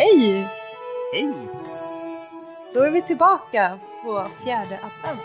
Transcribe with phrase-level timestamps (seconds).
[0.00, 0.48] Hej!
[1.12, 1.32] Hej!
[2.74, 5.22] Då är vi tillbaka på fjärde advent.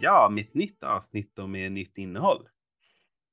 [0.00, 2.48] Ja, med ett nytt avsnitt och med nytt innehåll.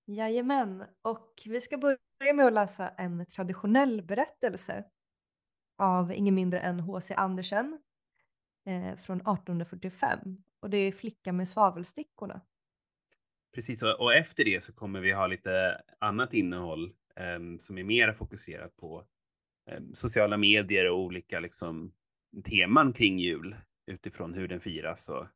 [0.05, 4.83] Jajamän, och vi ska börja med att läsa en traditionell berättelse
[5.77, 7.13] av ingen mindre än H.C.
[7.17, 7.79] Andersen
[8.65, 10.19] eh, från 1845.
[10.59, 12.41] Och det är Flickan med svavelstickorna.
[13.53, 18.13] Precis, och efter det så kommer vi ha lite annat innehåll em, som är mer
[18.13, 19.05] fokuserat på
[19.93, 21.93] sociala medier och olika liksom,
[22.43, 25.27] teman kring jul utifrån hur den firas och,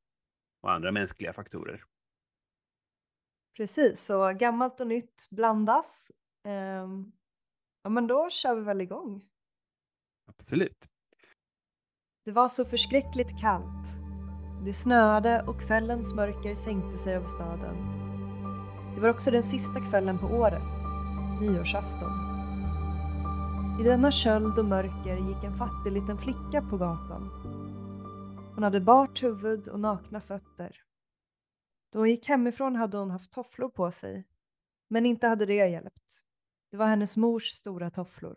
[0.61, 1.83] och andra mänskliga faktorer.
[3.57, 6.11] Precis, så gammalt och nytt blandas.
[6.43, 7.11] Ehm,
[7.83, 9.23] ja, men då kör vi väl igång.
[10.27, 10.89] Absolut.
[12.25, 13.87] Det var så förskräckligt kallt.
[14.65, 17.75] Det snöade och kvällens mörker sänkte sig över staden.
[18.95, 20.81] Det var också den sista kvällen på året,
[21.41, 22.28] nyårsafton.
[23.79, 27.29] I denna köld och mörker gick en fattig liten flicka på gatan.
[28.55, 30.83] Hon hade bart huvud och nakna fötter.
[31.89, 34.27] Då hon gick hemifrån hade hon haft tofflor på sig,
[34.87, 36.23] men inte hade det hjälpt.
[36.71, 38.35] Det var hennes mors stora tofflor.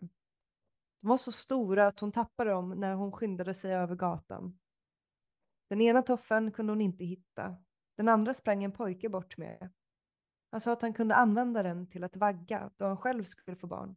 [1.01, 4.59] De var så stora att hon tappade dem när hon skyndade sig över gatan.
[5.69, 7.55] Den ena toffeln kunde hon inte hitta.
[7.97, 9.71] Den andra sprang en pojke bort med.
[10.51, 13.67] Han sa att han kunde använda den till att vagga då han själv skulle få
[13.67, 13.95] barn.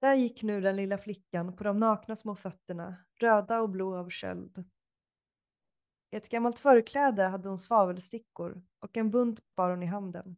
[0.00, 4.10] Där gick nu den lilla flickan på de nakna små fötterna, röda och blå av
[4.10, 4.64] köld.
[6.10, 10.36] I ett gammalt förkläde hade hon svavelstickor och en bunt bar hon i handen.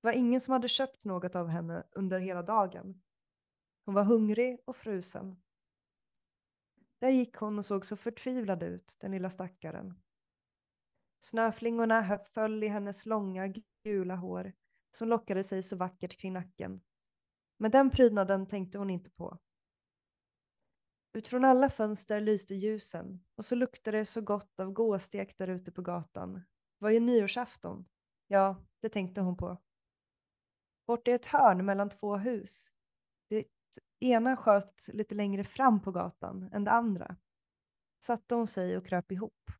[0.00, 3.02] Det var ingen som hade köpt något av henne under hela dagen.
[3.84, 5.42] Hon var hungrig och frusen.
[6.98, 10.02] Där gick hon och såg så förtvivlad ut, den lilla stackaren.
[11.20, 13.52] Snöflingorna föll i hennes långa
[13.84, 14.52] gula hår
[14.90, 16.80] som lockade sig så vackert kring nacken.
[17.58, 19.38] Men den prydnaden tänkte hon inte på.
[21.12, 25.72] Utifrån alla fönster lyste ljusen och så luktade det så gott av gåstek där ute
[25.72, 26.34] på gatan.
[26.34, 26.44] Det
[26.78, 27.84] var ju nyårsafton.
[28.26, 29.58] Ja, det tänkte hon på.
[30.86, 32.72] Bort i ett hörn mellan två hus.
[33.28, 33.44] Det
[34.00, 37.16] ena sköt lite längre fram på gatan än det andra.
[38.00, 39.50] Satte hon sig och kröp ihop.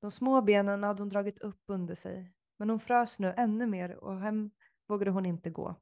[0.00, 3.96] De små benen hade hon dragit upp under sig, men hon frös nu ännu mer
[3.96, 4.50] och hem
[4.86, 5.76] vågade hon inte gå.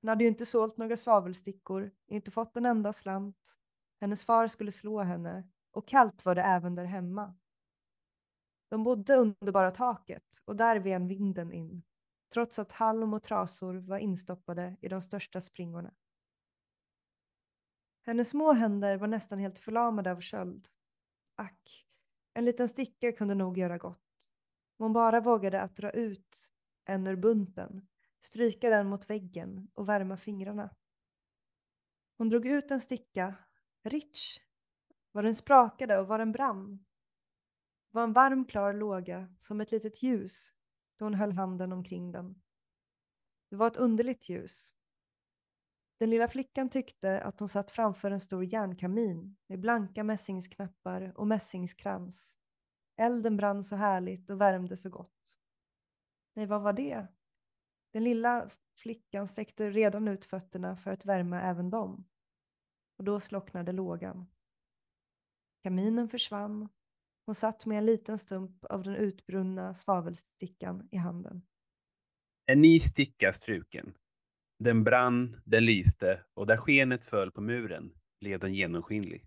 [0.00, 3.58] Hon hade ju inte sålt några svavelstickor, inte fått en enda slant.
[4.00, 7.34] Hennes far skulle slå henne och kallt var det även där hemma.
[8.68, 11.82] De bodde under bara taket och där ven vinden in,
[12.32, 15.94] trots att halm och trasor var instoppade i de största springorna.
[18.02, 20.68] Hennes små händer var nästan helt förlamade av köld.
[21.36, 21.86] Ack,
[22.34, 24.30] en liten sticka kunde nog göra gott.
[24.78, 26.52] Om hon bara vågade att dra ut
[26.84, 27.88] en ur bunten,
[28.20, 30.70] stryka den mot väggen och värma fingrarna.
[32.18, 33.34] Hon drog ut en sticka,
[33.82, 34.40] rich,
[35.12, 36.76] vad den sprakade och vad den brann.
[37.90, 40.52] Det var en varm klar låga som ett litet ljus
[40.98, 42.42] då hon höll handen omkring den.
[43.50, 44.72] Det var ett underligt ljus.
[45.98, 51.26] Den lilla flickan tyckte att hon satt framför en stor järnkamin med blanka mässingsknappar och
[51.26, 52.38] mässingskrans.
[52.96, 55.38] Elden brann så härligt och värmde så gott.
[56.34, 57.06] Nej, vad var det?
[57.96, 62.04] Den lilla flickan sträckte redan ut fötterna för att värma även dem.
[62.98, 64.26] Och då slocknade lågan.
[65.62, 66.68] Kaminen försvann.
[67.26, 71.42] Hon satt med en liten stump av den utbrunna svavelstickan i handen.
[72.46, 73.94] En ny sticka struken.
[74.58, 79.26] Den brann, den lyste och där skenet föll på muren blev den genomskinlig.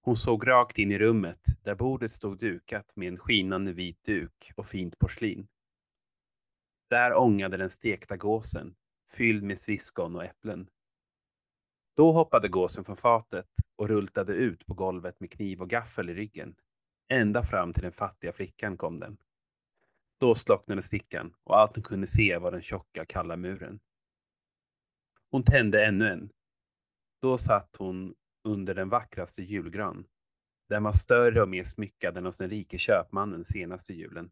[0.00, 4.52] Hon såg rakt in i rummet där bordet stod dukat med en skinande vit duk
[4.56, 5.48] och fint porslin.
[6.88, 8.74] Där ångade den stekta gåsen,
[9.12, 10.68] fylld med sviskon och äpplen.
[11.96, 16.14] Då hoppade gåsen från fatet och rultade ut på golvet med kniv och gaffel i
[16.14, 16.54] ryggen.
[17.08, 19.16] Ända fram till den fattiga flickan kom den.
[20.20, 23.80] Då slocknade stickan och allt hon kunde se var den tjocka, kalla muren.
[25.30, 26.30] Hon tände ännu en.
[27.22, 28.14] Då satt hon
[28.44, 30.06] under den vackraste julgran.
[30.68, 34.30] Den var större och mer smyckad än hos den rike köpmannen senaste julen.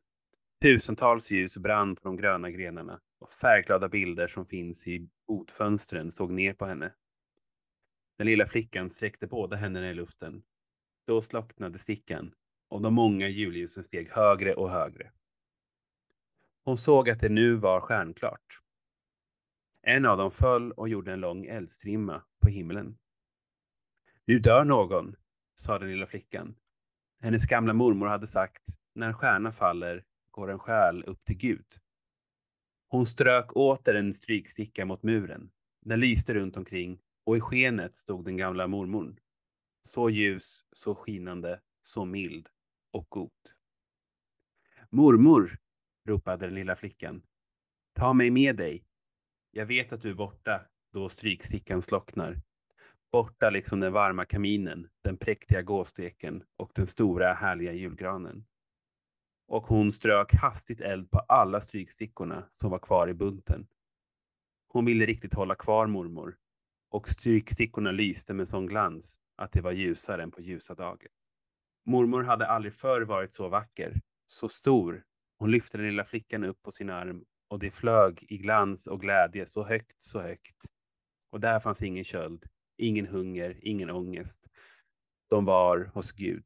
[0.63, 6.31] Tusentals ljus brann på de gröna grenarna och färgglada bilder som finns i botfönstren såg
[6.31, 6.93] ner på henne.
[8.19, 10.43] Den lilla flickan sträckte båda händerna i luften.
[11.07, 12.35] Då slocknade stickan
[12.69, 15.13] och de många julljusen steg högre och högre.
[16.65, 18.61] Hon såg att det nu var stjärnklart.
[19.83, 22.99] En av dem föll och gjorde en lång eldstrimma på himlen.
[24.25, 25.17] Nu dör någon,
[25.55, 26.55] sa den lilla flickan.
[27.21, 28.63] Hennes gamla mormor hade sagt,
[28.95, 31.67] när en stjärna faller går en själ upp till Gud.
[32.89, 35.51] Hon strök åter en stryksticka mot muren.
[35.81, 39.19] Den lyste runt omkring och i skenet stod den gamla mormorn.
[39.85, 42.49] Så ljus, så skinande, så mild
[42.91, 43.31] och god.
[44.91, 45.59] Mormor,
[46.09, 47.23] ropade den lilla flickan.
[47.95, 48.85] Ta mig med dig.
[49.51, 52.41] Jag vet att du är borta då strykstickan slocknar.
[53.13, 58.45] Borta liksom den varma kaminen, den präktiga gåsteken och den stora härliga julgranen.
[59.53, 63.67] Och hon strök hastigt eld på alla strykstickorna som var kvar i bunten.
[64.69, 66.37] Hon ville riktigt hålla kvar mormor
[66.91, 71.09] och strykstickorna lyste med sån glans att det var ljusare än på ljusa dagar.
[71.87, 75.05] Mormor hade aldrig förr varit så vacker, så stor.
[75.39, 79.01] Hon lyfte den lilla flickan upp på sin arm och det flög i glans och
[79.01, 80.67] glädje så högt, så högt.
[81.31, 82.45] Och där fanns ingen köld,
[82.77, 84.47] ingen hunger, ingen ångest.
[85.31, 86.45] De var hos Gud.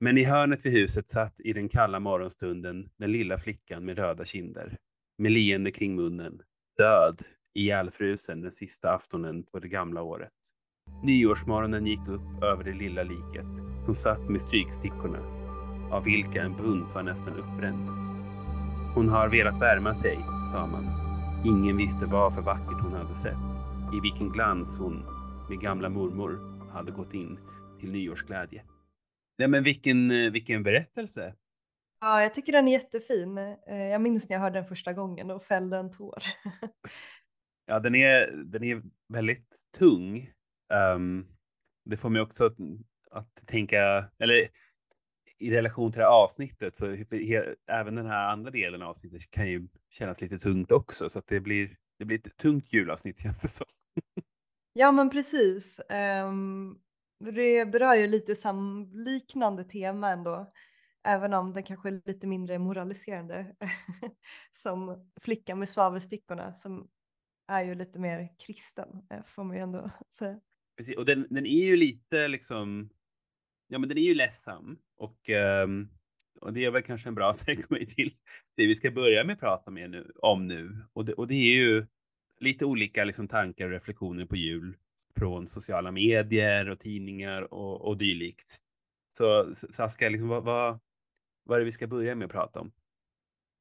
[0.00, 4.24] Men i hörnet vid huset satt i den kalla morgonstunden den lilla flickan med röda
[4.24, 4.76] kinder,
[5.18, 6.42] med leende kring munnen,
[6.76, 7.22] död,
[7.54, 10.32] ihjälfrusen den sista aftonen på det gamla året.
[11.02, 13.46] Nyårsmorgonen gick upp över det lilla liket
[13.84, 15.18] som satt med strykstickorna,
[15.90, 17.88] av vilka en bunt var nästan uppbränd.
[18.94, 20.18] Hon har velat värma sig,
[20.52, 20.84] sa man.
[21.46, 23.44] Ingen visste vad för vackert hon hade sett,
[23.94, 25.04] i vilken glans hon
[25.48, 26.40] med gamla mormor
[26.72, 27.38] hade gått in
[27.80, 28.62] till nyårsglädje.
[29.38, 31.34] Nej, men vilken, vilken berättelse!
[32.00, 33.38] Ja, jag tycker den är jättefin.
[33.38, 36.22] Eh, jag minns när jag hörde den första gången och fällde en tår.
[37.66, 39.46] ja, den är, den är väldigt
[39.78, 40.32] tung.
[40.94, 41.26] Um,
[41.84, 42.56] det får mig också att,
[43.10, 44.48] att tänka, eller
[45.38, 46.86] i relation till det här avsnittet så
[47.66, 51.26] även den här andra delen av avsnittet kan ju kännas lite tungt också så att
[51.26, 53.66] det blir, det blir ett tungt julavsnitt känns det som.
[54.72, 55.80] ja men precis.
[56.24, 56.80] Um,
[57.18, 60.52] det berör ju lite samliknande tema ändå.
[61.04, 63.54] Även om den kanske är lite mindre moraliserande.
[64.52, 66.88] som flickan med svavelstickorna som
[67.48, 70.40] är ju lite mer kristen eh, får man ju ändå säga.
[70.76, 72.90] Precis, och den, den är ju lite liksom,
[73.68, 75.28] ja men den är ju ledsam och,
[75.64, 75.88] um,
[76.40, 78.14] och det är väl kanske en bra segway till
[78.56, 80.76] det vi ska börja med att prata med nu, om nu.
[80.92, 81.86] Och det, och det är ju
[82.40, 84.76] lite olika liksom, tankar och reflektioner på jul
[85.18, 88.58] från sociala medier och tidningar och, och dylikt.
[89.16, 90.78] Så Saska, liksom, vad, vad,
[91.44, 92.72] vad är det vi ska börja med att prata om?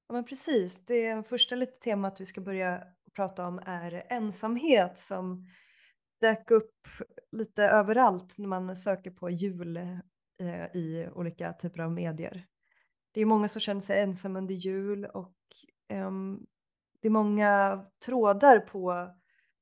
[0.07, 0.85] Ja, men precis.
[0.85, 2.83] Det första lite temat vi ska börja
[3.15, 5.47] prata om är ensamhet som
[6.21, 6.87] dök upp
[7.31, 12.45] lite överallt när man söker på jul eh, i olika typer av medier.
[13.11, 15.35] Det är många som känner sig ensamma under jul och
[15.89, 16.11] eh,
[17.01, 19.09] det är många trådar på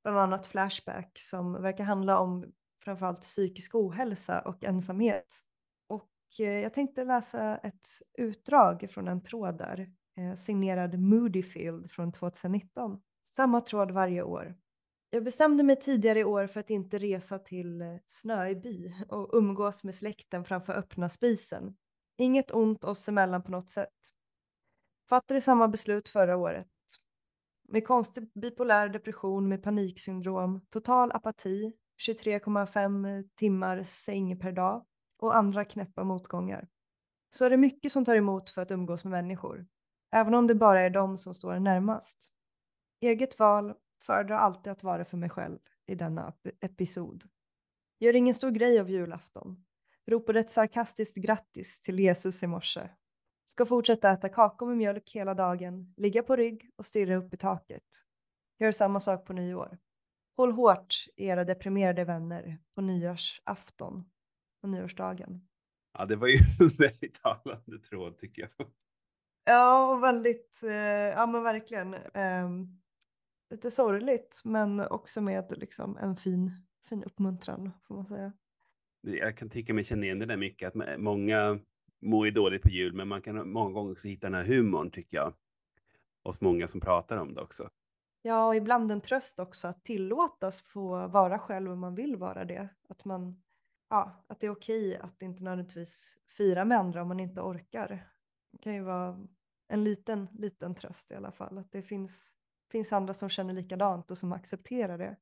[0.05, 2.45] bland annat Flashback som verkar handla om
[2.83, 5.39] framförallt psykisk ohälsa och ensamhet.
[5.87, 6.09] Och
[6.39, 7.87] eh, jag tänkte läsa ett
[8.17, 9.79] utdrag från en tråd där,
[10.17, 13.01] eh, signerad Moodyfield från 2019.
[13.35, 14.55] Samma tråd varje år.
[15.09, 19.29] Jag bestämde mig tidigare i år för att inte resa till eh, snöig Snöby och
[19.33, 21.75] umgås med släkten framför öppna spisen.
[22.17, 23.89] Inget ont oss emellan på något sätt.
[25.09, 26.67] Fattade samma beslut förra året.
[27.67, 31.73] Med konstig bipolär depression med paniksyndrom, total apati,
[32.07, 34.85] 23,5 eh, timmar säng per dag
[35.17, 36.67] och andra knäppa motgångar.
[37.29, 39.67] Så är det mycket som tar emot för att umgås med människor.
[40.11, 42.31] Även om det bara är de som står närmast.
[43.01, 43.73] Eget val
[44.05, 47.23] föredrar alltid att vara för mig själv i denna episod.
[47.99, 49.65] Gör ingen stor grej av julafton.
[50.07, 52.89] Ropade ett sarkastiskt grattis till Jesus i morse.
[53.45, 57.37] Ska fortsätta äta kakor med mjölk hela dagen, ligga på rygg och stirra upp i
[57.37, 57.83] taket.
[58.59, 59.77] Gör samma sak på nyår.
[60.37, 64.03] Håll hårt era deprimerade vänner på nyårsafton
[64.63, 65.47] och nyårsdagen.
[65.97, 68.67] Ja, det var ju en väldigt talande tråd tycker jag.
[69.43, 71.93] Ja, och väldigt, eh, ja men verkligen.
[71.93, 72.49] Eh,
[73.49, 76.51] lite sorgligt men också med liksom en fin,
[76.89, 78.33] fin uppmuntran får man säga.
[79.01, 81.59] Jag kan tycka mig känna igen det där mycket, att många
[82.05, 84.91] mår ju dåligt på jul, men man kan många gånger också hitta den här humorn
[84.91, 85.33] tycker jag.
[86.23, 87.69] Hos många som pratar om det också.
[88.21, 92.45] Ja, och ibland en tröst också att tillåtas få vara själv om man vill vara
[92.45, 92.69] det.
[92.89, 93.43] Att, man,
[93.89, 98.07] ja, att det är okej att inte nödvändigtvis fira med andra om man inte orkar.
[98.51, 99.27] Det kan ju vara
[99.67, 101.57] en liten, liten tröst i alla fall.
[101.57, 102.35] Att det finns
[102.71, 105.15] finns andra som känner likadant och som accepterar det.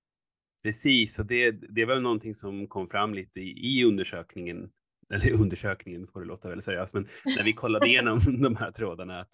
[0.63, 4.71] Precis, och det, det var någonting som kom fram lite i, i undersökningen,
[5.09, 9.19] eller undersökningen får det låta väldigt seriöst, men när vi kollade igenom de här trådarna
[9.19, 9.33] att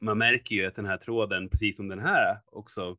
[0.00, 2.96] man märker ju att den här tråden, precis som den här också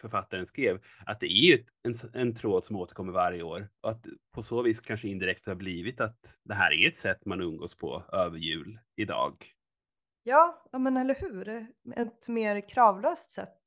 [0.00, 4.06] författaren skrev, att det är ju en, en tråd som återkommer varje år och att
[4.32, 7.76] på så vis kanske indirekt har blivit att det här är ett sätt man umgås
[7.76, 9.46] på över jul idag.
[10.22, 11.66] Ja, ja men eller hur?
[11.96, 13.62] Ett mer kravlöst sätt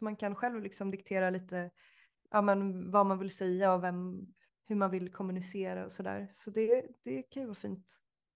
[0.00, 1.70] Man kan själv liksom diktera lite
[2.30, 4.26] ja, men vad man vill säga och vem,
[4.70, 6.26] hur man vill kommunicera och sådär.
[6.30, 7.86] Så det, det kan ju vara fint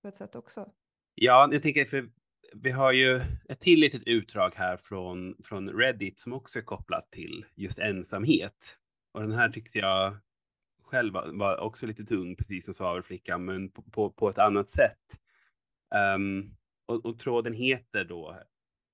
[0.02, 0.72] på ett sätt också.
[1.14, 2.10] Ja, jag tänker för
[2.54, 7.10] vi har ju ett till litet utdrag här från, från Reddit som också är kopplat
[7.10, 8.78] till just ensamhet.
[9.12, 10.16] Och den här tyckte jag
[10.82, 14.70] själv var, var också lite tung, precis som svavelflickan, men på, på, på ett annat
[14.70, 15.18] sätt.
[16.16, 18.40] Um, och, och tråden heter då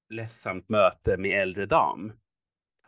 [0.09, 2.13] Ledsamt möte med äldre dam.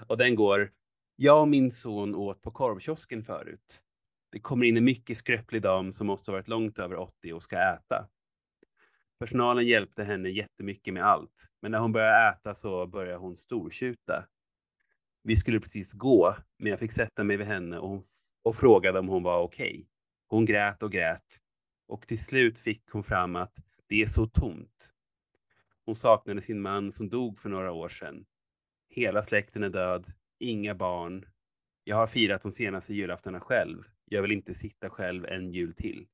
[0.07, 0.73] Och den går
[1.17, 3.83] Jag och min son åt på korvkiosken förut.
[4.33, 7.43] Det kommer in en mycket skröplig dam som måste ha varit långt över 80 och
[7.43, 8.09] ska äta.
[9.19, 14.27] Personalen hjälpte henne jättemycket med allt, men när hon började äta så började hon stortjuta.
[15.23, 18.05] Vi skulle precis gå, men jag fick sätta mig vid henne och, hon,
[18.43, 19.71] och frågade om hon var okej.
[19.71, 19.85] Okay.
[20.27, 21.39] Hon grät och grät
[21.93, 23.57] och till slut fick hon fram att
[23.89, 24.93] det är så tomt.
[25.85, 28.25] Hon saknade sin man som dog för några år sedan.
[28.89, 31.27] Hela släkten är död, inga barn.
[31.85, 33.85] Jag har firat de senaste julaftarna själv.
[34.13, 36.07] Jag vill inte sitta själv en jul till.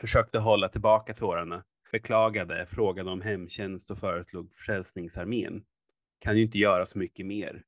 [0.00, 5.64] Försökte hålla tillbaka tårarna, beklagade, frågade om hemtjänst och föreslog Frälsningsarmén.
[6.18, 7.64] Kan ju inte göra så mycket mer.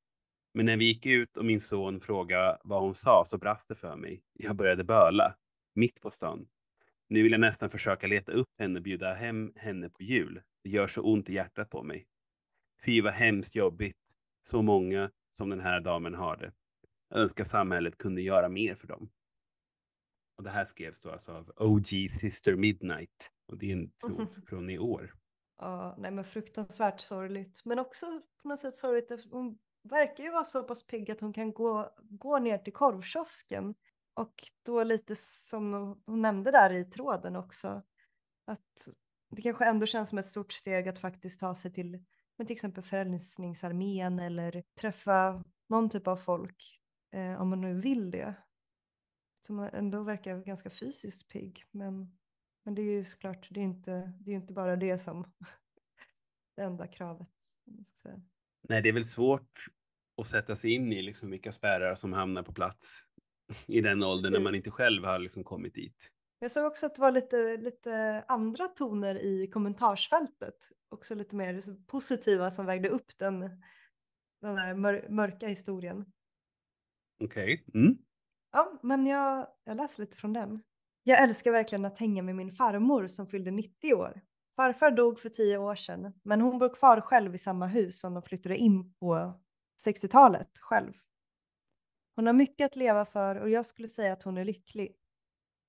[0.54, 3.74] Men när vi gick ut och min son frågade vad hon sa så brast det
[3.74, 4.22] för mig.
[4.32, 5.36] Jag började böla,
[5.74, 6.48] mitt på stan.
[7.08, 10.42] Nu vill jag nästan försöka leta upp henne och bjuda hem henne på jul.
[10.62, 12.06] Det gör så ont i hjärtat på mig.
[12.84, 13.98] Fy vad hemskt jobbigt.
[14.42, 16.52] Så många som den här damen har det.
[17.08, 19.10] Jag önskar samhället kunde göra mer för dem.
[20.36, 23.30] Och det här skrevs då alltså av OG Sister Midnight.
[23.46, 25.14] Och det är en tråd från i år.
[25.58, 27.62] Ja, nej men fruktansvärt sorgligt.
[27.64, 28.06] Men också
[28.42, 29.26] på något sätt sorgligt.
[29.30, 33.74] Hon verkar ju vara så pass pigg att hon kan gå, gå ner till korvkiosken.
[34.14, 35.72] Och då lite som
[36.06, 37.82] hon nämnde där i tråden också.
[38.46, 38.88] Att
[39.30, 42.04] det kanske ändå känns som ett stort steg att faktiskt ta sig till
[42.36, 46.80] men till exempel Frälsningsarmén eller träffa någon typ av folk
[47.12, 48.34] eh, om man nu vill det.
[49.46, 51.64] Som ändå verkar ganska fysiskt pigg.
[51.70, 52.18] Men,
[52.64, 55.32] men det är ju såklart, det är inte, det är inte bara det som
[56.56, 57.28] det enda kravet.
[58.68, 59.66] Nej, det är väl svårt
[60.20, 63.04] att sätta sig in i liksom vilka spärrar som hamnar på plats
[63.66, 64.32] i den åldern Precis.
[64.32, 66.10] när man inte själv har liksom kommit dit.
[66.38, 70.56] Jag såg också att det var lite, lite andra toner i kommentarsfältet.
[70.88, 73.40] Också lite mer positiva som vägde upp den,
[74.40, 76.12] den där mör, mörka historien.
[77.20, 77.64] Okej.
[77.68, 77.80] Okay.
[77.80, 77.98] Mm.
[78.56, 80.62] Ja, men jag, jag läser lite från den.
[81.02, 84.20] Jag älskar verkligen att hänga med min farmor som fyllde 90 år.
[84.56, 88.14] Farfar dog för tio år sedan, men hon bor kvar själv i samma hus som
[88.14, 89.40] de flyttade in på
[89.86, 90.92] 60-talet själv.
[92.16, 94.96] Hon har mycket att leva för och jag skulle säga att hon är lycklig.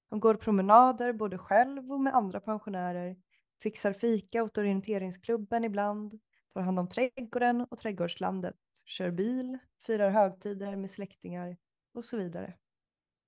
[0.10, 3.16] Hon går promenader både själv och med andra pensionärer,
[3.64, 6.20] fixar fika åt orienteringsklubben ibland,
[6.54, 11.58] tar hand om trädgården och trädgårdslandet, kör bil, firar högtider med släktingar
[11.94, 12.54] och så vidare.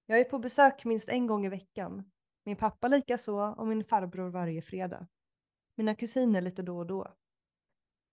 [0.09, 2.11] Jag är på besök minst en gång i veckan,
[2.43, 5.07] min pappa likaså och min farbror varje fredag.
[5.75, 7.15] Mina kusiner lite då och då.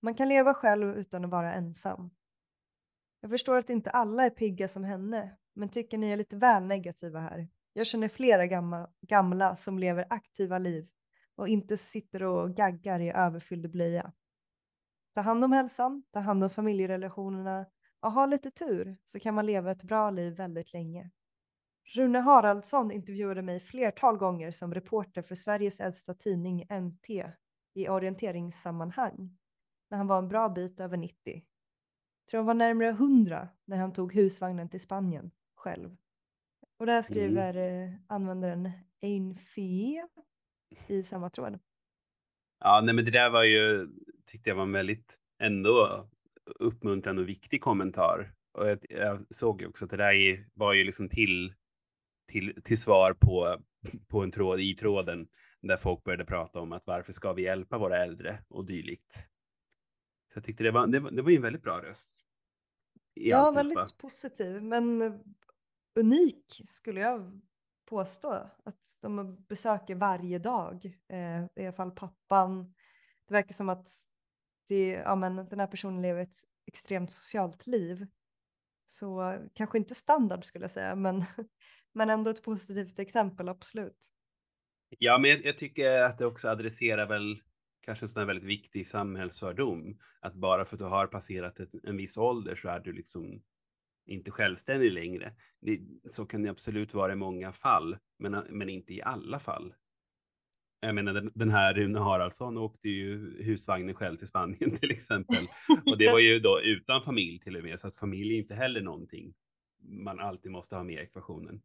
[0.03, 2.11] Man kan leva själv utan att vara ensam.
[3.21, 6.63] Jag förstår att inte alla är pigga som henne, men tycker ni är lite väl
[6.63, 7.49] negativa här.
[7.73, 10.89] Jag känner flera gamla, gamla som lever aktiva liv
[11.35, 14.13] och inte sitter och gaggar i överfylld blöja.
[15.15, 17.67] Ta hand om hälsan, ta hand om familjerelationerna
[18.01, 21.11] och ha lite tur så kan man leva ett bra liv väldigt länge.
[21.85, 27.11] Rune Haraldsson intervjuade mig flertal gånger som reporter för Sveriges äldsta tidning NT
[27.75, 29.37] i orienteringssammanhang
[29.91, 31.17] när han var en bra bit över 90.
[31.25, 35.97] Jag tror han var närmare 100 när han tog husvagnen till Spanien själv.
[36.79, 37.03] Och där mm.
[37.03, 37.95] skriver mm.
[38.07, 38.71] användaren
[39.03, 40.09] Einfie
[40.87, 41.59] i samma tråd.
[42.61, 43.89] Ja, nej men det där var ju,
[44.27, 46.09] tyckte jag var en väldigt ändå
[46.45, 48.33] uppmuntrande och viktig kommentar.
[48.53, 51.55] Och jag, jag såg också att det där var ju liksom till,
[52.35, 53.59] till, till svar på,
[54.09, 55.29] på en tråd i tråden
[55.61, 59.13] där folk började prata om att varför ska vi hjälpa våra äldre och dylikt.
[60.33, 62.11] Så jag tyckte det var, det var, det var en väldigt bra röst.
[63.15, 65.03] Ja, väldigt positiv, men
[65.95, 67.41] unik skulle jag
[67.85, 68.51] påstå.
[68.65, 72.75] Att de besöker varje dag, eh, i alla fall pappan.
[73.29, 73.89] Det verkar som att
[74.69, 76.37] det, ja, men den här personen lever ett
[76.67, 78.07] extremt socialt liv.
[78.87, 81.25] Så kanske inte standard skulle jag säga, men,
[81.95, 84.11] men ändå ett positivt exempel, absolut.
[84.99, 87.43] Ja, men jag, jag tycker att det också adresserar väl
[87.81, 89.99] kanske en sån här väldigt viktig samhällsfördom.
[90.21, 93.43] Att bara för att du har passerat ett, en viss ålder så är du liksom
[94.07, 95.33] inte självständig längre.
[95.61, 99.75] Det, så kan det absolut vara i många fall, men, men inte i alla fall.
[100.81, 105.47] Jag menar den, den här Rune Haraldsson åkte ju husvagnen själv till Spanien till exempel.
[105.87, 108.55] Och det var ju då utan familj till och med, så att familj är inte
[108.55, 109.35] heller någonting
[109.89, 111.63] man alltid måste ha med i ekvationen.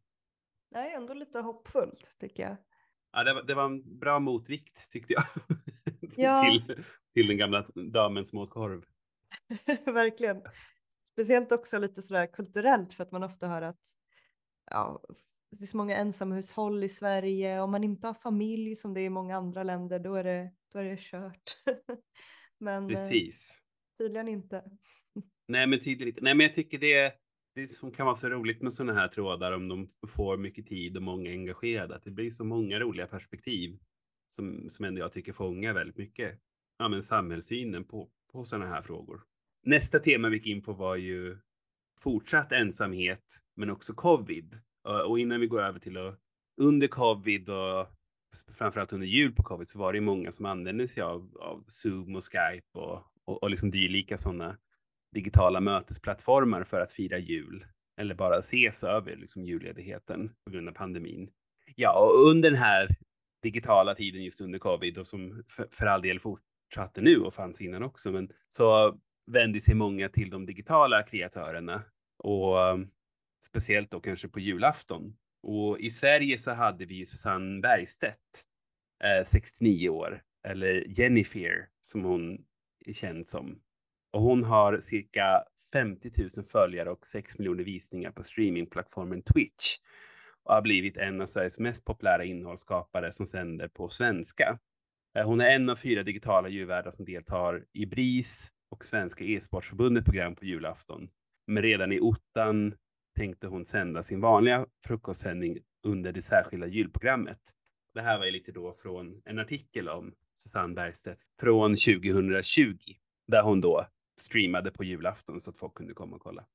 [0.70, 2.56] Nej, ändå lite hoppfullt tycker jag.
[3.12, 5.24] Ja, det var, det var en bra motvikt tyckte jag.
[6.16, 6.42] Ja.
[6.44, 6.84] till,
[7.14, 8.84] till den gamla damen som åt korv.
[9.84, 10.42] Verkligen.
[11.12, 13.80] Speciellt också lite sådär kulturellt för att man ofta hör att
[14.70, 15.02] ja,
[15.50, 17.60] det är så många ensamhushåll i Sverige.
[17.60, 20.50] Om man inte har familj som det är i många andra länder då är det,
[20.72, 21.62] då är det kört.
[22.58, 23.62] men eh, Precis.
[23.98, 24.64] tydligen inte.
[25.48, 26.20] Nej, men tydligen inte.
[26.20, 27.14] Nej, men jag tycker det,
[27.60, 30.96] det som kan vara så roligt med sådana här trådar om de får mycket tid
[30.96, 33.78] och många engagerade, att det blir så många roliga perspektiv
[34.28, 36.40] som, som ändå jag tycker fångar väldigt mycket
[36.78, 39.22] ja, men samhällssynen på, på sådana här frågor.
[39.62, 41.38] Nästa tema vi gick in på var ju
[42.00, 44.60] fortsatt ensamhet, men också covid.
[44.84, 46.18] Och, och innan vi går över till att
[46.56, 47.86] under covid och
[48.58, 52.16] framförallt under jul på covid så var det många som använde sig av, av Zoom
[52.16, 54.58] och Skype och, och, och liksom dylika sådana
[55.12, 57.64] digitala mötesplattformar för att fira jul
[58.00, 61.30] eller bara ses över liksom julledigheten på grund av pandemin.
[61.76, 62.88] Ja, och under den här
[63.42, 67.60] digitala tiden just under covid och som för, för all del fortsatte nu och fanns
[67.60, 71.82] innan också, men så vände sig många till de digitala kreatörerna
[72.18, 72.90] och um,
[73.44, 75.16] speciellt då kanske på julafton.
[75.42, 78.44] Och i Sverige så hade vi ju Susanne Bergstedt,
[79.04, 82.44] eh, 69 år, eller Jennifer som hon
[82.86, 83.60] är känd som.
[84.12, 89.76] Och hon har cirka 50 000 följare och 6 miljoner visningar på streamingplattformen Twitch
[90.44, 94.58] och har blivit en av Sveriges mest populära innehållsskapare som sänder på svenska.
[95.18, 100.04] Eh, hon är en av fyra digitala djurvärdar som deltar i BRIS och Svenska e-sportförbundet
[100.04, 101.08] program på julafton.
[101.46, 102.74] Men redan i ottan
[103.16, 107.40] tänkte hon sända sin vanliga frukostsändning under det särskilda julprogrammet.
[107.94, 112.76] Det här var ju lite då från en artikel om Susanne Bergstedt från 2020
[113.26, 113.86] där hon då
[114.20, 116.46] streamade på julafton så att folk kunde komma och kolla.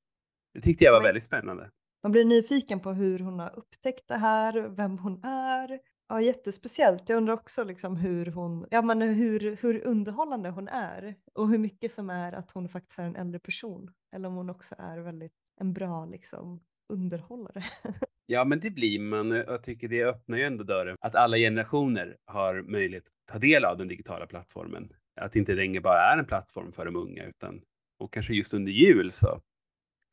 [0.54, 1.72] Det tyckte jag var väldigt spännande.
[2.04, 5.80] Man blir nyfiken på hur hon har upptäckt det här, vem hon är.
[6.08, 7.10] Ja, jättespeciellt.
[7.10, 11.58] Jag undrar också liksom hur, hon, ja, men hur, hur underhållande hon är och hur
[11.58, 14.98] mycket som är att hon faktiskt är en äldre person eller om hon också är
[14.98, 17.64] väldigt en bra liksom, underhållare.
[18.28, 19.32] Ja, men det blir man.
[19.32, 23.66] Jag tycker det öppnar ju ändå dörren att alla generationer har möjlighet att ta del
[23.66, 24.94] av den digitala plattformen.
[25.22, 27.62] Att det inte längre bara är en plattform för de unga utan
[27.98, 29.42] och kanske just under jul så,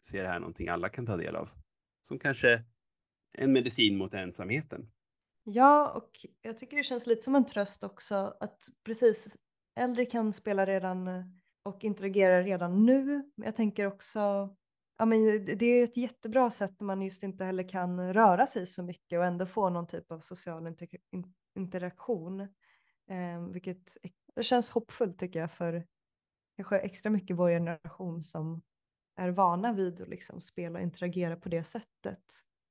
[0.01, 1.51] så är det här någonting alla kan ta del av.
[2.01, 2.65] Som kanske
[3.39, 4.91] en medicin mot ensamheten.
[5.45, 6.11] Ja, och
[6.43, 9.37] jag tycker det känns lite som en tröst också att precis
[9.81, 11.25] äldre kan spela redan eh,
[11.63, 13.05] och interagera redan nu.
[13.37, 14.19] Men jag tänker också,
[14.99, 18.67] ja men det är ett jättebra sätt när man just inte heller kan röra sig
[18.67, 20.89] så mycket och ändå få någon typ av social inter
[21.57, 22.41] interaktion.
[23.11, 23.97] Eh, vilket
[24.37, 25.87] det känns hoppfullt tycker jag för
[26.57, 28.63] kanske extra mycket vår generation som
[29.17, 32.25] är vana vid att liksom spela och interagera på det sättet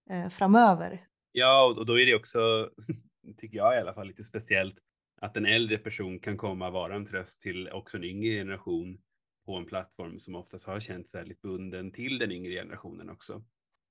[0.09, 1.07] eh, framöver.
[1.31, 2.69] Ja, och då är det också,
[3.37, 4.77] tycker jag i alla fall, lite speciellt
[5.21, 9.01] att en äldre person kan komma vara en tröst till också en yngre generation
[9.45, 13.43] på en plattform som oftast har känts väldigt bunden till den yngre generationen också.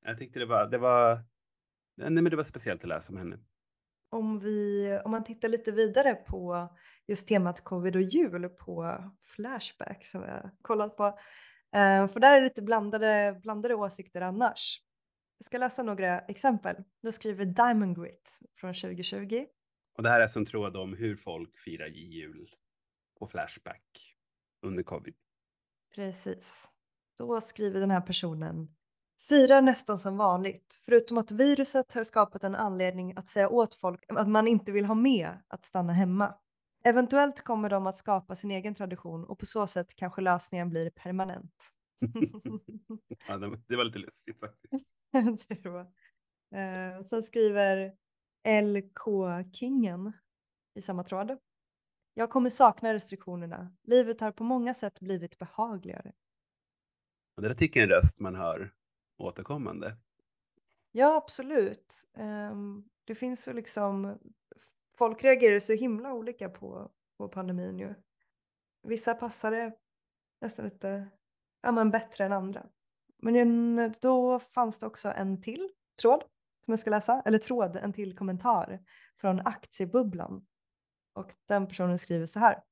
[0.04, 1.24] Jag tyckte det var, det var,
[1.96, 3.38] nej men det var speciellt att läsa om henne.
[4.10, 6.68] Om, vi, om man tittar lite vidare på
[7.10, 11.06] just temat covid och jul på Flashback som jag kollat på.
[11.76, 14.82] Eh, för där är det lite blandade, blandade åsikter annars.
[15.38, 16.76] Jag ska läsa några exempel.
[17.02, 19.46] Då skriver Diamond Grit från 2020.
[19.96, 22.50] Och det här är som tråd om hur folk firar jul
[23.18, 24.16] på Flashback
[24.62, 25.14] under covid.
[25.94, 26.70] Precis.
[27.18, 28.68] Då skriver den här personen
[29.28, 34.04] Firar nästan som vanligt, förutom att viruset har skapat en anledning att säga åt folk
[34.08, 36.34] att man inte vill ha med att stanna hemma.
[36.84, 40.90] Eventuellt kommer de att skapa sin egen tradition och på så sätt kanske lösningen blir
[40.90, 41.70] permanent.
[43.28, 43.36] ja,
[43.68, 44.84] det var lite lustigt faktiskt.
[45.48, 45.80] det var.
[46.54, 47.96] Eh, sen skriver
[48.62, 50.12] LK-kingen
[50.74, 51.38] i samma tråd.
[52.14, 53.72] Jag kommer sakna restriktionerna.
[53.82, 56.12] Livet har på många sätt blivit behagligare.
[57.36, 58.72] Och det där tycker jag är en röst man hör
[59.18, 59.96] återkommande.
[60.92, 62.10] Ja, absolut.
[62.14, 64.18] Um, det finns ju liksom,
[65.00, 67.94] folk reagerar så himla olika på, på pandemin ju.
[68.82, 69.72] Vissa passar det
[70.40, 71.08] nästan lite
[71.62, 72.66] ja, men bättre än andra.
[73.18, 76.20] Men då fanns det också en till tråd
[76.64, 78.80] som jag ska läsa, eller tråd, en till kommentar
[79.20, 80.46] från aktiebubblan.
[81.14, 82.62] Och den personen skriver så här.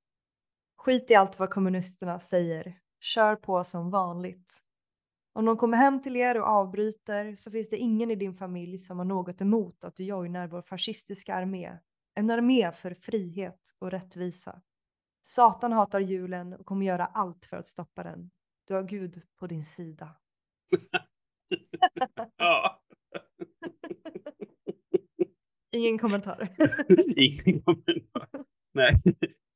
[0.76, 2.78] Skit i allt vad kommunisterna säger.
[3.00, 4.60] Kör på som vanligt.
[5.32, 8.78] Om de kommer hem till er och avbryter så finns det ingen i din familj
[8.78, 11.78] som har något emot att du joinar vår fascistiska armé
[12.18, 14.62] en armé för frihet och rättvisa.
[15.22, 18.30] Satan hatar julen och kommer göra allt för att stoppa den.
[18.64, 20.16] Du har Gud på din sida.
[22.36, 22.82] Ja.
[25.72, 26.48] Ingen kommentar.
[27.16, 28.44] Ingen kommentar.
[28.74, 29.02] Nej,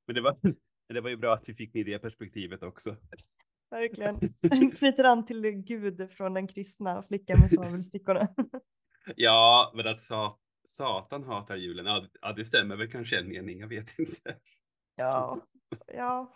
[0.07, 0.37] men det var,
[0.88, 2.96] det var ju bra att vi fick med det perspektivet också.
[3.70, 4.70] Verkligen.
[4.70, 8.29] Knyter an till Gud från den kristna flickan med svavelstickorna.
[9.16, 10.38] Ja, men att sa,
[10.73, 14.37] Satan hatar julen, ja, ja det stämmer väl kanske en mening, jag vet inte.
[14.97, 15.47] Ja,
[15.87, 16.35] ja.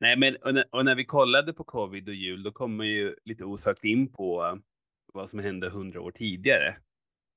[0.00, 2.86] Nej, men och när, och när vi kollade på covid och jul, då kom man
[2.86, 4.58] ju lite osökt in på
[5.14, 6.76] vad som hände hundra år tidigare.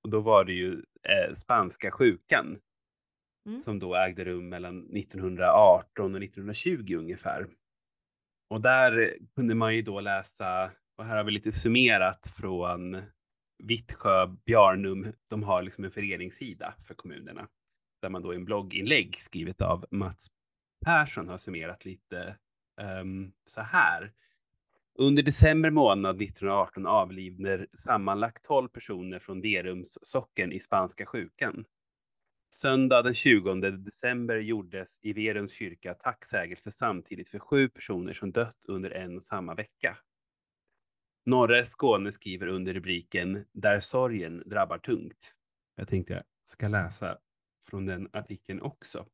[0.03, 2.59] Och då var det ju eh, spanska sjukan
[3.47, 3.59] Mm.
[3.59, 7.47] som då ägde rum mellan 1918 och 1920 ungefär.
[8.49, 13.01] Och där kunde man ju då läsa, och här har vi lite summerat från
[13.59, 17.47] Vittsjö, Bjarnum, de har liksom en föreningssida för kommunerna
[18.01, 20.27] där man då i en blogginlägg skrivet av Mats
[20.85, 22.37] Persson har summerat lite
[23.01, 24.11] um, så här.
[24.95, 31.65] Under december månad 1918 avlidner sammanlagt 12 personer från Derums socken i spanska sjukan.
[32.51, 38.65] Söndag den 20 december gjordes i Verums kyrka tacksägelse samtidigt för sju personer som dött
[38.67, 39.97] under en och samma vecka.
[41.29, 45.35] Norra Skåne skriver under rubriken Där sorgen drabbar tungt.
[45.75, 47.17] Jag tänkte jag ska läsa
[47.69, 49.05] från den artikeln också.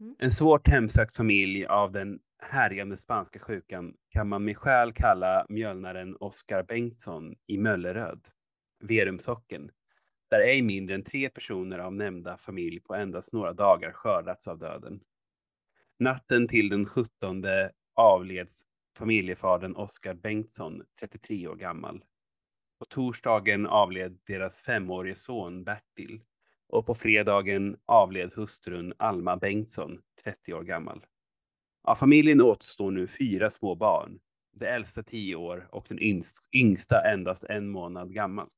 [0.00, 0.16] Mm.
[0.18, 6.16] En svårt hemsökt familj av den härjande spanska sjukan kan man med skäl kalla mjölnaren
[6.20, 8.28] Oskar Bengtsson i Mölleröd,
[8.80, 9.70] Verumsocken,
[10.30, 14.58] där ej mindre än tre personer av nämnda familj på endast några dagar skördats av
[14.58, 15.00] döden.
[15.98, 17.42] Natten till den 17
[17.94, 18.64] avleds
[18.98, 22.04] familjefadern Oskar Bengtsson, 33 år gammal.
[22.78, 26.20] På torsdagen avled deras femårige son Bertil
[26.68, 31.04] och på fredagen avled hustrun Alma Bengtsson, 30 år gammal.
[31.82, 34.20] Av familjen återstår nu fyra små barn,
[34.52, 35.98] det äldsta 10 år och den
[36.52, 38.48] yngsta endast en månad gammal.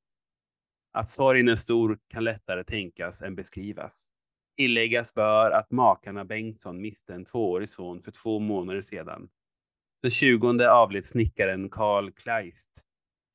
[0.92, 4.10] Att sorgen är stor kan lättare tänkas än beskrivas.
[4.56, 9.28] Tilläggas bör att makarna Bengtsson miste en tvåårig son för två månader sedan.
[10.04, 12.84] Den 20 avled snickaren Karl Kleist,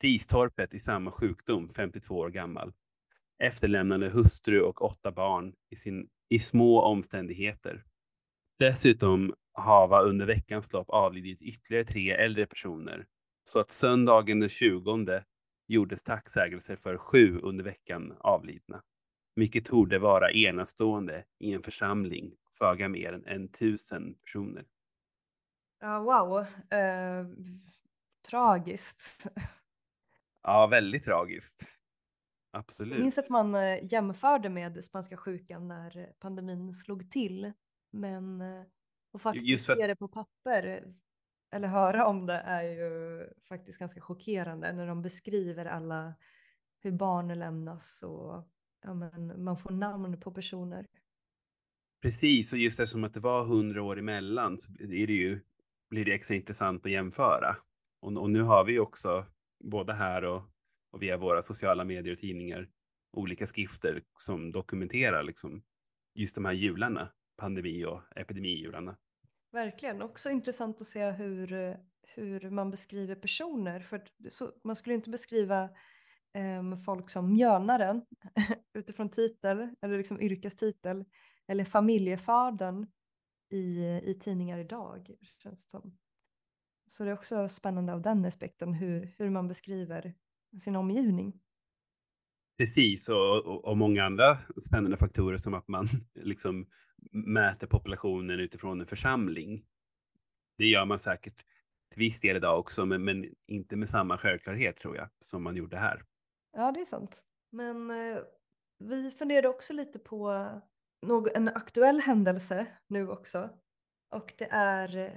[0.01, 2.73] Ristorpet i samma sjukdom, 52 år gammal.
[3.43, 7.83] Efterlämnade hustru och åtta barn i, sin, i små omständigheter.
[8.59, 13.05] Dessutom hava under veckans lopp avlidit ytterligare tre äldre personer,
[13.43, 15.23] så att söndagen den 20
[15.67, 18.81] gjordes tacksägelser för sju under veckan avlidna,
[19.35, 24.65] vilket torde vara enastående i en församling föga mer än tusen personer.
[25.79, 26.39] Ja, wow.
[26.79, 27.27] Eh,
[28.29, 29.27] tragiskt.
[30.43, 31.79] Ja, väldigt tragiskt.
[32.51, 32.99] Jag Absolut.
[32.99, 37.53] minns att man eh, jämförde med spanska sjukan när pandemin slog till.
[37.91, 38.63] Men eh,
[39.13, 40.93] att faktiskt för se det på papper
[41.51, 46.13] eller höra om det är ju faktiskt ganska chockerande när de beskriver alla
[46.79, 48.47] hur barn lämnas och
[48.81, 50.85] ja, men, man får namn på personer.
[52.01, 55.41] Precis, och just eftersom att det var hundra år emellan så blir det ju
[55.89, 57.55] blir det extra intressant att jämföra.
[58.01, 59.25] Och, och nu har vi ju också,
[59.63, 60.41] både här och,
[60.91, 62.69] och via våra sociala medier och tidningar,
[63.11, 65.63] olika skrifter som dokumenterar liksom
[66.15, 68.97] just de här jularna, pandemi och epidemijularna.
[69.51, 71.77] Verkligen, också intressant att se hur,
[72.15, 73.79] hur man beskriver personer.
[73.79, 75.69] För så, man skulle inte beskriva
[76.33, 78.05] em, folk som mjölnaren
[78.73, 81.05] utifrån titel eller liksom yrkestitel
[81.47, 82.87] eller familjefadern
[83.49, 85.15] i, i tidningar idag.
[85.43, 85.97] Känns det som.
[86.87, 90.13] Så det är också spännande av den aspekten hur, hur man beskriver
[90.61, 91.39] sin omgivning.
[92.57, 96.67] Precis, och, och, och många andra spännande faktorer som att man liksom
[97.11, 99.65] mäter populationen utifrån en församling.
[100.57, 101.45] Det gör man säkert
[101.89, 105.55] till viss del idag också, men, men inte med samma självklarhet tror jag som man
[105.55, 106.05] gjorde här.
[106.51, 107.23] Ja, det är sant.
[107.49, 108.17] Men eh,
[108.79, 110.47] vi funderade också lite på
[111.01, 113.49] någ- en aktuell händelse nu också.
[114.11, 115.11] Och det är eh,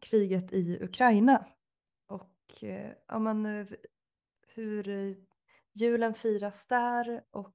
[0.00, 1.46] kriget i Ukraina.
[2.08, 3.66] Och eh, ja, men, eh,
[4.54, 5.16] hur
[5.74, 7.54] julen firas där och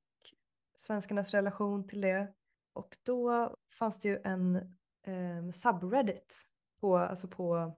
[0.78, 2.34] svenskarnas relation till det.
[2.74, 4.56] Och då fanns det ju en
[5.06, 6.44] eh, subreddit
[6.82, 7.76] på, alltså på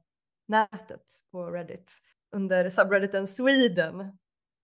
[0.47, 1.91] nätet på Reddit
[2.31, 4.17] under subredditen Sweden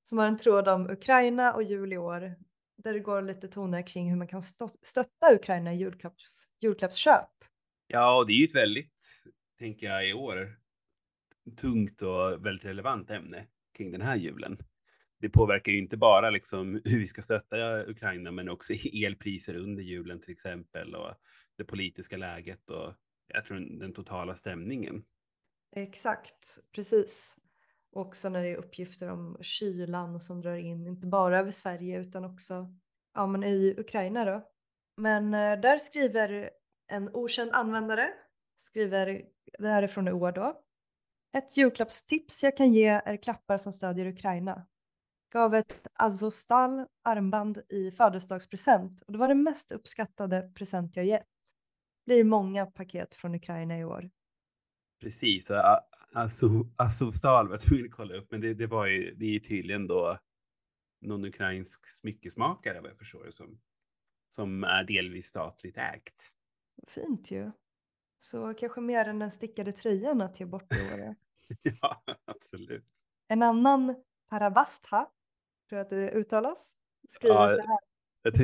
[0.03, 2.35] som har en tråd om Ukraina och jul i år
[2.77, 4.41] där det går lite toner kring hur man kan
[4.81, 7.29] stötta Ukraina i julklapps, julklappsköp.
[7.87, 9.23] Ja, och det är ju ett väldigt,
[9.59, 10.59] tänker jag, i år
[11.57, 14.57] tungt och väldigt relevant ämne kring den här julen.
[15.19, 19.83] det påverkar ju inte bara liksom hur vi ska stötta Ukraina, men också elpriser under
[19.83, 21.13] julen till exempel och
[21.57, 22.93] det politiska läget och
[23.27, 25.03] jag tror den totala stämningen.
[25.75, 27.37] Exakt, precis.
[27.91, 32.26] Också när det är uppgifter om kylan som drar in, inte bara över Sverige utan
[32.26, 32.73] också
[33.13, 34.50] ja, men i Ukraina då.
[34.97, 36.50] Men eh, där skriver
[36.88, 38.10] en okänd användare,
[38.56, 39.23] skriver,
[39.60, 40.62] det här är från i år då.
[41.38, 44.67] Ett julklappstips jag kan ge är klappar som stödjer Ukraina.
[45.34, 51.28] Gav ett Azvostal armband i födelsedagspresent och det var den mest uppskattade present jag gett.
[52.06, 54.10] Blir många paket från Ukraina i år.
[55.02, 55.52] Precis,
[56.75, 59.87] Azovstal jag tvungen att kolla upp, men det, det, var ju, det är ju tydligen
[59.87, 60.19] då
[61.01, 63.59] någon ukrainsk smyckesmakare vad jag förstår det som,
[64.29, 66.33] som är delvis statligt ägt.
[66.87, 67.51] Fint ju.
[68.19, 71.15] Så kanske mer än den stickade tröjan att ge bort i år.
[71.81, 72.85] ja, absolut.
[73.27, 73.95] En annan
[74.29, 75.09] Paravastha,
[75.69, 76.75] tror jag att det uttalas,
[77.09, 77.79] skriver ja, så här.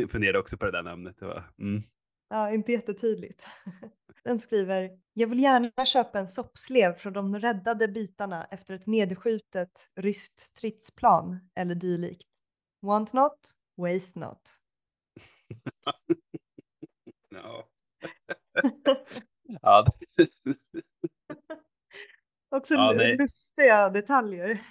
[0.01, 1.17] Jag funderade också på det där namnet.
[1.17, 1.83] Det var, mm.
[2.29, 3.47] Ja, inte jättetydligt.
[4.23, 9.71] Den skriver Jag vill gärna köpa en soppslev från de räddade bitarna efter ett nedskjutet
[9.95, 12.27] ryskt stridsplan eller dylikt.
[12.81, 14.41] Want not, waste not.
[17.29, 17.67] ja.
[19.61, 19.85] ja.
[22.55, 24.61] Också ja, lustiga detaljer.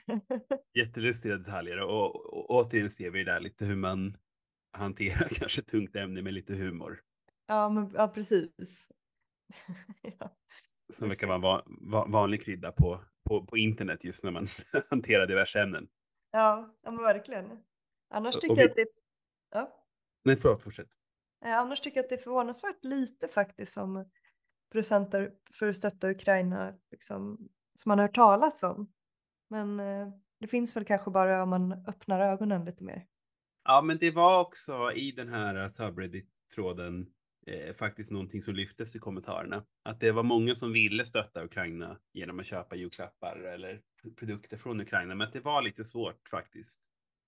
[0.74, 4.16] Jättelustiga detaljer och, och, och återigen ser vi där lite hur man
[4.72, 7.00] hanterar kanske tungt ämne med lite humor.
[7.46, 8.90] Ja, men, ja precis.
[10.02, 10.36] ja.
[10.96, 14.46] Som verkar vara en van, van, vanlig krydda på, på, på internet just när man
[14.90, 15.88] hanterar diverse ämnen.
[16.30, 17.64] Ja, ja men verkligen.
[18.10, 18.60] Annars tycker vi...
[18.60, 18.86] jag att det...
[19.50, 19.84] Ja.
[20.24, 20.88] Nej, förlåt, fortsätt.
[21.44, 24.10] Annars tycker jag att det är förvånansvärt lite faktiskt som
[24.72, 28.92] procenter för att stötta Ukraina liksom, som man har hört talas om.
[29.48, 30.08] Men eh,
[30.40, 33.06] det finns väl kanske bara om man öppnar ögonen lite mer.
[33.64, 37.06] Ja, men det var också i den här subreddit-tråden
[37.46, 39.64] eh, faktiskt någonting som lyftes i kommentarerna.
[39.82, 43.80] Att det var många som ville stötta Ukraina genom att köpa julklappar eller
[44.16, 46.80] produkter från Ukraina, men att det var lite svårt faktiskt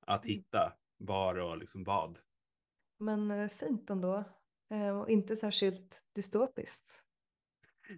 [0.06, 0.36] att mm.
[0.36, 2.18] hitta var och liksom vad.
[2.98, 4.24] Men eh, fint ändå
[4.70, 7.04] eh, och inte särskilt dystopiskt.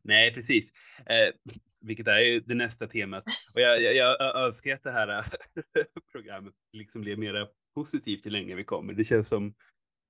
[0.03, 0.73] Nej, precis.
[1.07, 1.35] Eh,
[1.83, 3.25] vilket är ju det nästa temat.
[3.55, 5.25] Och jag, jag, jag önskar att det här
[6.13, 8.93] programmet liksom blir mer positivt ju längre vi kommer.
[8.93, 9.55] Det känns som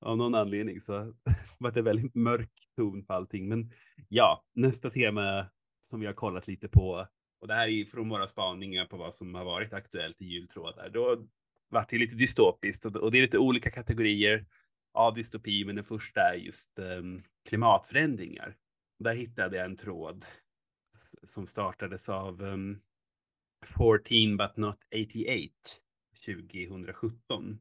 [0.00, 1.14] av någon anledning så
[1.58, 3.48] var det väldigt mörk ton på allting.
[3.48, 3.72] Men
[4.08, 5.46] ja, nästa tema
[5.82, 7.06] som vi har kollat lite på
[7.40, 10.88] och det här är från våra spaningar på vad som har varit aktuellt i jultrådar.
[10.88, 11.26] Då
[11.68, 14.46] vart det lite dystopiskt och det är lite olika kategorier
[14.92, 18.56] av dystopi, men den första är just um, klimatförändringar.
[18.98, 20.24] Där hittade jag en tråd
[21.22, 22.80] som startades av ehm, um,
[23.78, 25.52] 14 but not 88
[26.26, 27.60] 2017.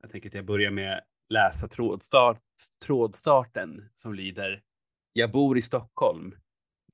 [0.00, 2.42] Jag tänker att jag börjar med läsa trådstart,
[2.84, 4.62] trådstarten som lyder
[5.12, 6.34] Jag bor i Stockholm.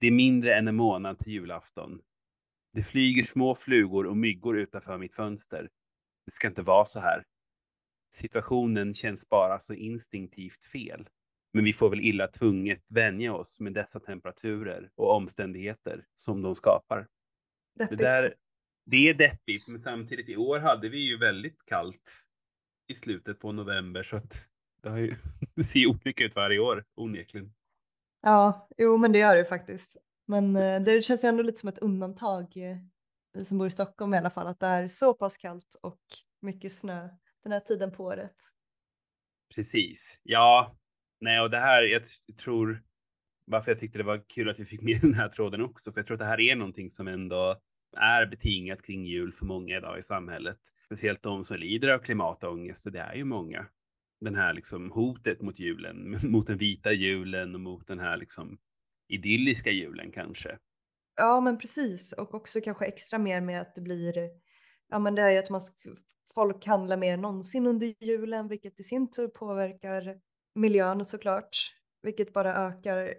[0.01, 2.01] Det är mindre än en månad till julafton.
[2.73, 5.69] Det flyger små flugor och myggor utanför mitt fönster.
[6.27, 7.25] Det ska inte vara så här.
[8.15, 11.09] Situationen känns bara så instinktivt fel.
[11.53, 16.55] Men vi får väl illa tvunget vänja oss med dessa temperaturer och omständigheter som de
[16.55, 17.09] skapar.
[17.79, 17.99] Deppigt.
[17.99, 18.35] Det, där,
[18.87, 22.22] det är deppigt, men samtidigt i år hade vi ju väldigt kallt
[22.93, 24.47] i slutet på november så att
[24.83, 25.15] det, har ju,
[25.55, 27.55] det ser olika ut varje år onekligen.
[28.23, 29.97] Ja, jo men det gör det faktiskt.
[30.27, 32.77] Men eh, det känns ju ändå lite som ett undantag, eh,
[33.33, 36.01] vi som bor i Stockholm i alla fall, att det är så pass kallt och
[36.41, 37.09] mycket snö
[37.43, 38.37] den här tiden på året.
[39.55, 40.77] Precis, ja,
[41.21, 42.03] nej och det här, jag
[42.37, 42.83] tror,
[43.45, 46.01] varför jag tyckte det var kul att vi fick med den här tråden också, för
[46.01, 47.61] jag tror att det här är någonting som ändå
[47.97, 50.59] är betingat kring jul för många idag i samhället
[50.93, 53.67] speciellt de som lider av klimatångest och det är ju många.
[54.21, 58.59] Den här liksom hotet mot julen, mot den vita julen och mot den här liksom
[59.09, 60.59] idylliska julen kanske.
[61.17, 64.31] Ja, men precis och också kanske extra mer med att det blir,
[64.89, 65.61] ja, men det är ju att man
[66.35, 70.21] folk handlar mer än någonsin under julen, vilket i sin tur påverkar
[70.55, 71.57] miljön såklart,
[72.03, 73.15] vilket bara ökar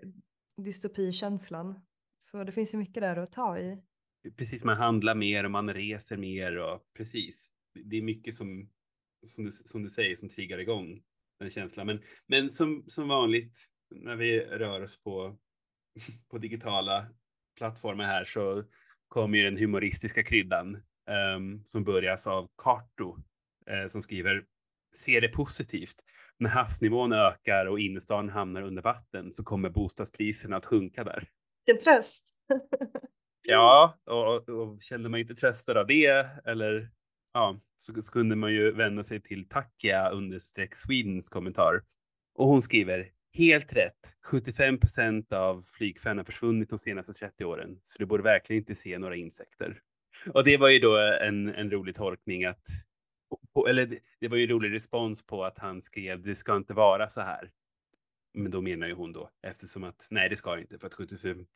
[0.58, 1.82] dystopikänslan.
[2.20, 3.84] Så det finns ju mycket där att ta i.
[4.38, 8.70] Precis, man handlar mer och man reser mer och precis det är mycket som,
[9.28, 11.04] som du, som du säger, som triggar igång
[11.40, 11.88] den känslan.
[11.88, 13.60] Men, men som, som vanligt
[13.96, 15.38] när vi rör oss på,
[16.30, 17.08] på digitala
[17.58, 18.64] plattformar här så
[19.08, 20.82] kommer ju den humoristiska kryddan
[21.36, 23.18] um, som börjas av Karto
[23.72, 24.46] uh, som skriver
[24.96, 25.96] Se det positivt.
[26.38, 31.30] När havsnivån ökar och innerstan hamnar under vatten så kommer bostadspriserna att sjunka där.
[31.66, 32.38] Vilken tröst!
[33.44, 36.90] ja, och, och, och kände man inte tröstad av det eller
[37.34, 41.84] ja, så, så kunde man ju vända sig till Takia understreck Swedens kommentar.
[42.36, 44.14] Och hon skriver helt rätt.
[44.26, 48.76] 75 procent av flygfän har försvunnit de senaste 30 åren, så du borde verkligen inte
[48.76, 49.80] se några insekter.
[50.34, 52.68] Och det var ju då en, en rolig tolkning att,
[53.54, 56.74] på, eller det var ju en rolig respons på att han skrev det ska inte
[56.74, 57.52] vara så här.
[58.34, 60.94] Men då menar ju hon då eftersom att nej, det ska inte för att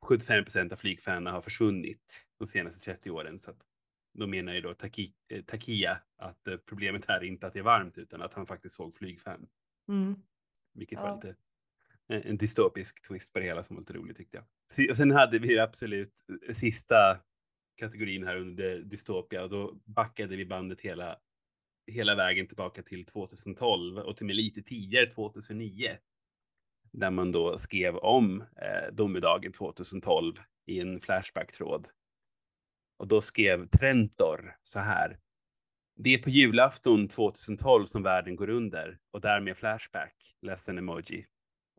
[0.01, 3.39] 75 procent av flygfäna har försvunnit de senaste 30 åren.
[3.39, 3.61] Så att
[4.13, 7.59] då menar ju då Taki, eh, Takia att eh, problemet här är inte att det
[7.59, 9.47] är varmt utan att han faktiskt såg flygfän.
[9.89, 10.15] Mm.
[10.73, 11.05] Vilket Ja.
[11.05, 11.35] var lite
[12.07, 14.89] en, en dystopisk twist på det hela som var lite roligt tyckte jag.
[14.89, 16.13] Och sen hade vi absolut
[16.47, 17.19] eh, sista
[17.75, 21.19] kategorin här under dystopia och då backade vi bandet hela,
[21.87, 25.97] hela vägen tillbaka till 2012 och till och med lite tidigare 2009.
[26.97, 30.33] Där man då skrev om eh, domedagen 2012
[30.65, 31.87] i en Flashback-tråd.
[32.97, 35.19] Och då skrev Trentor så här.
[35.95, 41.25] Det är på julafton 2012 som världen går under och därmed Flashback, ledsen emoji.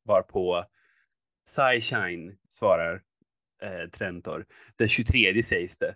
[0.05, 0.65] Varpå
[1.47, 3.03] Sunshine svarar
[3.63, 4.47] eh, Trentor.
[4.77, 5.95] Den 23 sägs det.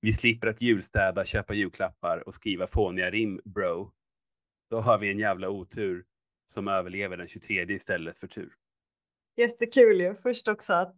[0.00, 3.92] Vi slipper att julstäda, köpa julklappar och skriva fåniga rim, bro.
[4.70, 6.04] Då har vi en jävla otur
[6.46, 8.54] som överlever den 23 istället för tur.
[9.36, 10.14] Jättekul ju.
[10.14, 10.96] Först också att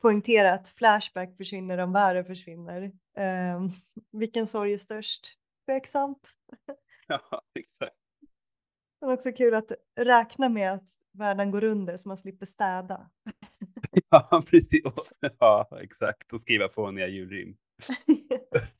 [0.00, 2.92] poängtera att Flashback försvinner om världen försvinner.
[3.16, 3.70] Ehm,
[4.12, 5.38] vilken sorg är störst?
[5.66, 6.28] Tveksamt.
[7.06, 7.96] Ja, exakt.
[9.00, 13.10] Men också kul att räkna med att världen går under så man slipper städa.
[14.10, 14.82] Ja, precis.
[15.38, 16.32] Ja, exakt.
[16.32, 17.56] Och skriva fåniga julrim.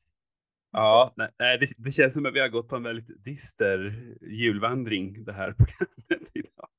[0.73, 5.23] Ja, nej, det, det känns som att vi har gått på en väldigt dyster julvandring
[5.23, 6.69] det här programmet idag.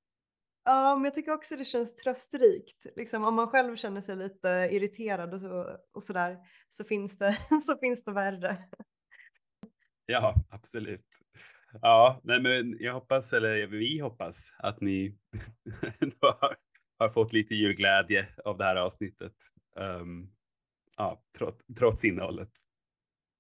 [0.65, 2.87] Ja, men jag tycker också det känns trösterikt.
[2.97, 7.39] Liksom, om man själv känner sig lite irriterad och, så, och sådär så finns, det,
[7.63, 8.65] så finns det värre.
[10.07, 11.07] Ja, absolut.
[11.83, 15.19] Ja, nej, men jag hoppas, eller vi hoppas att ni
[16.21, 16.57] har,
[16.99, 19.35] har fått lite julglädje av det här avsnittet.
[19.77, 20.31] Um,
[20.97, 22.51] ja, trots, trots innehållet.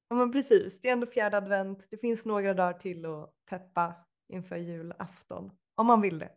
[0.09, 0.81] Ja, men precis.
[0.81, 1.87] Det är ändå fjärde advent.
[1.91, 3.95] Det finns några dagar till att peppa
[4.33, 5.51] inför julafton.
[5.75, 6.31] Om man vill det.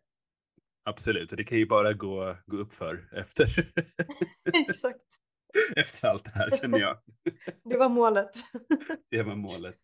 [0.83, 3.71] Absolut, och det kan ju bara gå, gå upp för efter,
[4.69, 5.01] Exakt.
[5.75, 6.97] efter allt det här känner jag.
[7.63, 8.31] Det var målet.
[9.09, 9.79] Det var målet.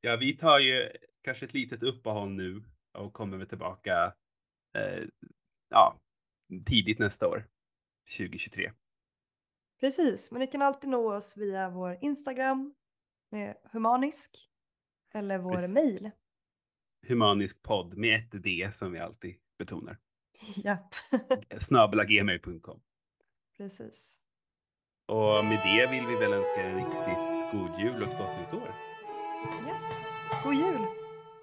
[0.00, 0.90] Ja, vi tar ju
[1.22, 2.62] kanske ett litet uppehåll nu
[2.98, 4.14] och kommer väl tillbaka
[4.78, 5.04] eh,
[5.68, 5.98] ja,
[6.66, 7.44] tidigt nästa år,
[8.18, 8.72] 2023.
[9.80, 12.74] Precis, men ni kan alltid nå oss via vår Instagram
[13.30, 14.48] med humanisk
[15.14, 16.10] eller vår mejl.
[17.08, 19.98] Humanisk podd med ett D som vi alltid betonar.
[20.54, 20.94] Japp,
[21.58, 22.80] Snabelagmail.com.
[23.56, 24.16] precis.
[25.06, 28.62] Och med det vill vi väl önska en riktigt god jul och ett gott nytt
[28.62, 28.74] år.
[29.66, 29.76] Ja.
[30.44, 30.99] God jul!